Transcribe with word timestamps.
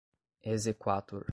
exequatur 0.45 1.27